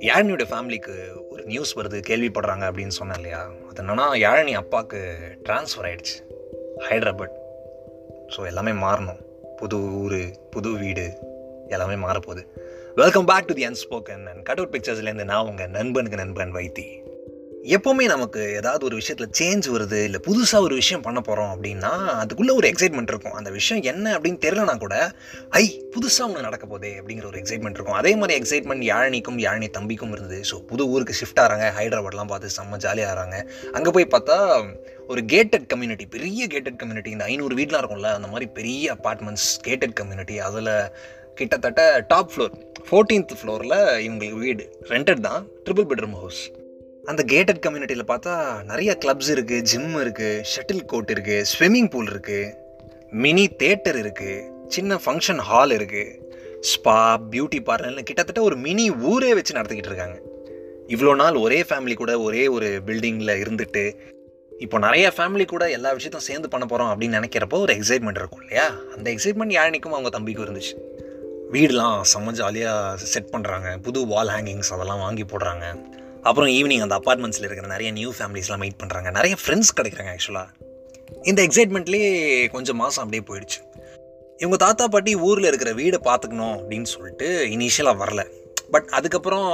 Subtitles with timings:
[0.00, 0.94] யாழினியோட ஃபேமிலிக்கு
[1.30, 3.50] ஒரு நியூஸ் வருது கேள்விப்படுறாங்க அப்படின்னு சொன்னேன் இல்லையா?
[3.68, 6.36] அது என்னன்னா யாழினி அப்பாவுக்கு ட்ரான்ஸ்ஃபர் ஆயிடுச்சு
[6.78, 7.38] ஹைதராபாத்.
[8.36, 9.20] ஸோ எல்லாமே மாறணும்.
[9.56, 11.12] புது ஊர் புது வீடு
[11.68, 12.46] எல்லாமே மாறப்போகுது.
[12.94, 17.01] Welcome back to the unspoken and cut out பிக்சர்ஸ்லேருந்து நான் உங்கள் நண்பனுக்கு நண்பன் வைத்தி.
[17.74, 21.90] எப்போவுமே நமக்கு ஏதாவது ஒரு விஷயத்தில் சேஞ்ச் வருது இல்லை புதுசாக ஒரு விஷயம் பண்ண போகிறோம் அப்படின்னா
[22.22, 23.36] அதுக்குள்ளே ஒரு எக்ஸைட்மெண்ட் இருக்கும்.
[23.40, 24.94] அந்த விஷயம் என்ன அப்படின்னு தெரிலனா கூட
[25.60, 25.62] ஐ
[25.94, 27.98] புதுசாக ஒன்று நடக்க போதே அப்படிங்கிற ஒரு எக்ஸைட்மெண்ட் இருக்கும்.
[28.00, 30.38] அதே மாதிரி எக்ஸைட்மெண்ட் யாழினிக்கும் யாழினி தம்பிக்கும் இருந்தது.
[30.50, 33.38] ஸோ புது ஊருக்கு ஷிஃப்ட் ஆகிறாங்க ஹைதராபாத்லாம் பார்த்து செம்ம ஜாலியாக ஆகிறாங்க
[33.78, 34.38] அங்கே போய் பார்த்தா
[35.12, 39.94] ஒரு கேட்டட் கம்யூனிட்டி பெரிய கேட்டட் கம்யூனிட்டி இந்த ஐநூறு வீட்லாம் இருக்கும்ல அந்த மாதிரி பெரிய அப்பார்ட்மெண்ட்ஸ் கேட்டட்
[40.00, 40.72] கம்யூனிட்டி அதில்
[41.40, 42.56] கிட்டத்தட்ட டாப் ஃப்ளோர்
[42.88, 44.66] ஃபோர்டீன்த் ஃப்ளோரில் இவங்களுக்கு வீடு.
[44.94, 45.40] ரெண்டட் தான்.
[45.68, 46.42] ட்ரிபிள் பெட்ரூம் ஹவுஸ்
[47.10, 52.50] அந்த கேட்டட் கம்யூனிட்டியில் பார்த்தா நிறைய கிளப்ஸ் இருக்குது ஜிம் இருக்குது ஷட்டில் கோர்ட் இருக்குது ஸ்விம்மிங் பூல் இருக்குது
[53.22, 54.34] மினி தேட்டர் இருக்குது
[54.68, 56.18] சின்ன ஃபங்க்ஷன் ஹால் இருக்குது
[56.70, 56.96] ஸ்பா
[57.32, 60.18] பியூட்டி பார்லர்னு கிட்டத்தட்ட ஒரு மினி ஊரே வச்சு நடத்திக்கிட்டு இருக்காங்க.
[60.88, 63.84] இவ்வளோ நாள் ஒரே ஃபேமிலி கூட ஒரே ஒரு பில்டிங்கில் இருந்துட்டு
[64.64, 68.66] இப்போ நிறைய ஃபேமிலி கூட எல்லா விஷயத்தையும் சேர்ந்து பண்ண போகிறோம் அப்படின்னு நினைக்கிறப்போ ஒரு எக்ஸைட்மெண்ட் இருக்கும் இல்லையா?
[68.96, 70.74] அந்த எக்ஸைட்மெண்ட் யாழினிக்கும் அவங்க தம்பிக்கும் இருந்துச்சு.
[71.54, 75.66] வீடெலாம் செம்ம ஜாலியாக செட் பண்ணுறாங்க புது வால் ஹேங்கிங்ஸ் அதெல்லாம் வாங்கி போடுறாங்க.
[76.22, 80.48] அப்புறம் ஈவினிங் அந்த அப்பார்ட்மெண்ட்ஸில் இருக்கிற நிறைய நியூ ஃபேமிலிஸ்லாம் மீட் பண்ணுறாங்க நிறைய ஃப்ரெண்ட்ஸ் கிடைக்கிறாங்க ஆக்சுவலாக
[81.22, 82.12] இந்த எக்ஸைட்மெண்ட்லேயே
[82.50, 83.60] கொஞ்சம் மாதம் அப்படியே போயிடுச்சு.
[84.38, 88.22] இவங்க தாத்தா பாட்டி ஊரில் இருக்கிற வீடை பார்த்துக்கணும் அப்படின்னு சொல்லிட்டு இனிஷியலாக வரல.
[88.70, 89.48] பட் அதுக்கப்புறம்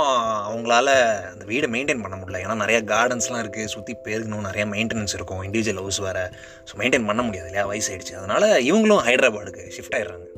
[0.49, 0.89] அவங்களால
[1.31, 2.43] அந்த வீடை மெயின்டைன் பண்ண முடியல.
[2.45, 5.43] ஏன்னா நிறைய கார்டன்ஸ்லாம் இருக்குது சுற்றி பெருகணும் நிறைய மெயின்டெனன்ஸ் இருக்கும்.
[5.43, 6.25] இண்டிவிஜுவல் ஹவுஸ் வேறு.
[6.69, 7.67] ஸோ மெயின்டைன் பண்ண முடியாது இல்லையா?
[7.71, 8.15] வயசாயிடுச்சு.
[8.15, 10.29] அதனால் இவங்களும் ஹைதராபாடுக்கு ஷிஃப்ட் ஆகிடுறாங்க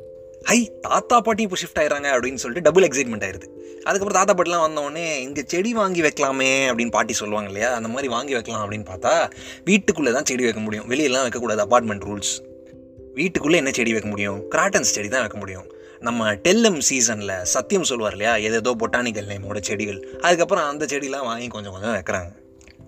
[0.48, 3.46] ஹை தாத்தா பாட்டி இப்போ ஷிஃப்ட் ஆயிடுறாங்க அப்படின்னு சொல்லிட்டு டபுள் எக்ஸைட்மெண்ட் ஆயிருது
[3.84, 7.74] அதுக்கப்புறம் தாத்தா பாட்டிலாம் வந்தோடனே இங்கே செடி வாங்கி வைக்கலாமே அப்படின்னு பாட்டி சொல்லுவாங்க இல்லையா?
[7.74, 9.30] அந்த மாதிரி வாங்கி வைக்கலாம் அப்படின்னு பார்த்தா
[9.64, 10.88] வீட்டுக்குள்ளே தான் செடி வைக்க முடியும்.
[10.88, 12.42] வெளியெல்லாம் வைக்கக்கூடாது அப்பார்ட்மெண்ட் ரூல்ஸ்
[13.14, 14.48] வீட்டுக்குள்ளே என்ன செடி வைக்க முடியும்?
[14.48, 15.66] கிராட்டன்ஸ் செடி தான் வைக்க முடியும்.
[16.00, 18.36] நம்ம டெல்லம் சீசனில் சத்தியம் சொல்லுவார் இல்லையா?
[18.36, 20.00] ஏதேதோ பொட்டானிக்கல் நேமோட செடிகள்.
[20.20, 22.30] அதுக்கப்புறம் அந்த செடிலாம் வாங்கி கொஞ்சம் கொஞ்சம் வைக்கிறாங்க.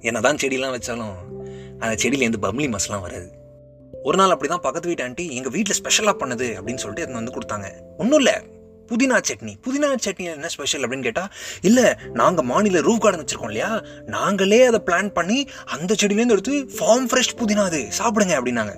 [0.01, 1.15] என்ன தான் செடிலாம் வச்சாலும்
[1.79, 3.42] அந்த செடியிலேருந்து பம்ளி மஸ்லாம் வராது.
[4.03, 7.35] ஒரு நாள் அப்படி தான் பக்கத்து வீட்டு ஆண்டி எங்கள் வீட்டில் ஸ்பெஷலாக பண்ணுது அப்படின்னு சொல்லிட்டு எடுத்து வந்து
[7.37, 7.69] கொடுத்தாங்க.
[7.97, 8.35] ஒன்றும் இல்லை.
[8.89, 9.53] புதினா சட்னி.
[9.67, 11.29] புதினா சட்னி என்ன ஸ்பெஷல் அப்படின்னு கேட்டால்
[11.61, 13.83] இல்லை நாங்கள் மாநில ரூஃப் கார்டன் வச்சுருக்கோம் இல்லையா?
[14.07, 17.81] நாங்களே அதை பிளான் பண்ணி அந்த செடியிலேருந்து எடுத்து ஃபார்ம் ஃப்ரெஷ் புதினா அது.
[17.99, 18.75] சாப்பிடுங்க அப்படின்னாங்க.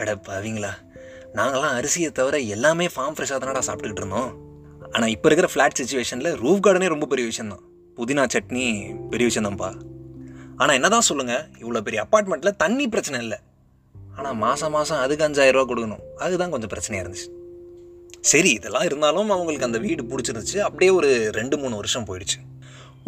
[0.00, 0.72] அடப்பா அவங்களா
[1.34, 4.32] நாங்களாம் அரிசியை தவிர எல்லாமே ஃபார்ம் ஃப்ரெஷ்ஷாக தானடா சாப்பிட்டுக்கிட்டு இருந்தோம்.
[4.92, 7.62] ஆனால் இப்போ இருக்கிற ஃப்ளாட் சுச்சுவேஷனில் ரூஃப் கார்டனே ரொம்ப பெரிய விஷயந்தான்
[7.98, 8.66] புதினா சட்னி
[9.08, 9.70] பெரிய விஷயம்தான்ப்பா.
[10.56, 13.38] ஆனால் என்னதான் சொல்லுங்கள் இவ்வளோ பெரிய அப்பார்ட்மெண்ட்டில் தண்ணி பிரச்சனை இல்லை.
[14.16, 16.02] ஆனால் மாதம் மாதம் அதுக்கு அஞ்சாயிரம் கொடுக்கணும்.
[16.16, 17.28] அதுதான் கொஞ்சம் பிரச்சனையாக இருந்துச்சு.
[18.20, 20.58] சரி இதெல்லாம் இருந்தாலும் அவங்களுக்கு அந்த வீடு பிடிச்சிருந்துச்சு.
[20.58, 22.38] அப்படியே ஒரு ரெண்டு மூணு வருஷம் போயிடுச்சு.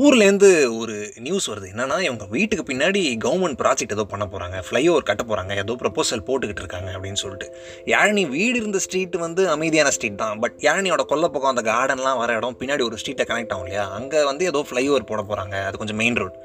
[0.02, 0.94] ஊர்லேருந்து ஒரு
[1.24, 1.66] நியூஸ் வருது.
[1.72, 6.62] என்னென்னா இவங்க வீட்டுக்கு பின்னாடி கவர்மெண்ட் ப்ராஜெக்ட் ஏதோ பண்ண போகிறாங்க ஃப்ளைஓவர் கட்ட போகிறாங்க ஏதோ ப்ரப்போசல் போட்டுக்கிட்டு
[6.64, 7.46] இருக்காங்க அப்படின்னு சொல்லிட்டு.
[7.92, 10.40] யாழினி வீடு இருந்த ஸ்ட்ரீட் வந்து அமைதியான ஸ்ட்ரீட் தான்.
[10.44, 13.86] பட் யாழினியோட கொல்ல பக்கம் அந்த கார்டன்லாம் வர இடம் பின்னாடி ஒரு ஸ்ட்ரீட்டை கனெக்ட் ஆகும் இல்லையா?
[13.98, 16.36] அங்கே வந்து ஏதோ ஃப்ளைஓவர் போட போகிறாங்க அது கொஞ்சம் மெயின் ரோட்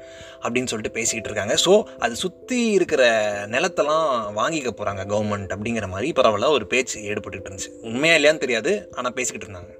[0.44, 1.56] அப்படின்னு சொல்லிட்டு பேசிக்கிட்டு இருக்காங்க.
[1.66, 1.74] ஸோ
[2.06, 3.02] அது சுற்றி இருக்கிற
[3.56, 4.08] நிலத்தெல்லாம்
[4.40, 7.72] வாங்கிக்க போகிறாங்க கவர்மெண்ட் அப்படிங்கிற மாதிரி பரவாயில்ல ஒரு பேச்சு ஏற்பட்டுட்டு இருந்துச்சு.
[7.90, 8.72] உண்மையாக இல்லையான்னு தெரியாது.
[8.96, 9.72] ஆனால் பேசிக்கிட்டு இருந்தாங்க.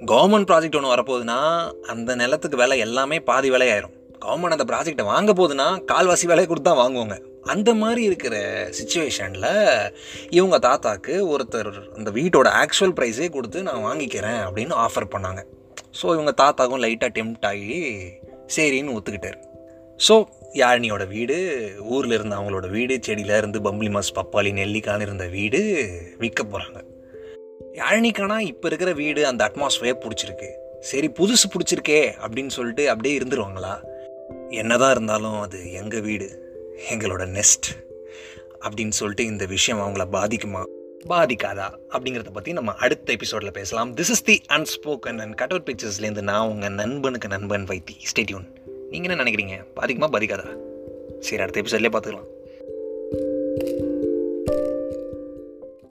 [0.00, 1.38] கவர்மெண்ட் ப்ராஜெக்ட் ஒன்று வரப்போகுதுன்னா
[1.92, 3.94] அந்த நிலத்துக்கு விலை எல்லாமே பாதி விலையாயிரும்.
[4.24, 7.16] கவர்மெண்ட் அந்த ப்ராஜெக்டை வாங்க போகுதுன்னா கால்வாசி விலையை கொடுத்து தான் வாங்குவாங்க.
[7.52, 8.34] அந்த மாதிரி இருக்கிற
[8.78, 9.48] சுச்சுவேஷனில்
[10.30, 15.42] இவங்க தாத்தாக்கு ஒருத்தர் அந்த வீட்டோட ஆக்சுவல் ப்ரைஸே கொடுத்து நான் வாங்கிக்கிறேன் அப்படின்னு ஆஃபர் பண்ணாங்க.
[16.00, 17.78] ஸோ இவங்க தாத்தாக்கும் லைட்டாக டெம்ட் ஆகி
[18.56, 19.38] சரின்னு ஒத்துக்கிட்டார்.
[20.08, 20.16] ஸோ
[20.54, 21.36] யாழினியோட வீடு
[21.94, 25.60] ஊரில் இருந்த அவங்களோட வீடு செடியில் இருந்து பம்பளி மாஸ் பப்பாளி நெல்லிக்கான்னு இருந்த வீடு
[26.18, 26.80] விற்க போகிறாங்க
[27.72, 30.48] யாழினிக்கானா இப்போ இருக்கிற வீடு அந்த அட்மாஸ்ஃபியர் பிடிச்சிருக்கு.
[30.80, 33.80] சரி புதுசு பிடிச்சிருக்கே அப்படின்னு சொல்லிட்டு அப்படியே இருந்துருவாங்களா?
[34.50, 36.46] என்னதான் இருந்தாலும் அது எங்கள் வீடு?
[36.90, 37.68] எங்களோட நெஸ்ட்
[38.60, 40.64] அப்படின்னு சொல்லிட்டு இந்த விஷயம் அவங்கள பாதிக்குமா?
[41.08, 41.74] பாதிக்காதா?
[41.90, 43.94] அப்படிங்கிறத பற்றி நம்ம அடுத்த எபிசோடில் பேசலாம்.
[43.94, 47.96] This is the unspoken and cut out பிக்சர்ஸ்லேருந்து நான் உங்கள் நண்பனுக்கு நண்பன் வைத்தி.
[48.12, 48.46] ஸ்டேட்யூன்
[48.90, 49.64] நீங்கள் என்ன நினைக்கிறீங்க?
[49.80, 50.08] பாதிக்குமா?
[50.12, 50.56] பாதிக்காதா?
[51.20, 52.36] சரி அடுத்த எபிசோட்லேயே பார்த்துக்கலாம்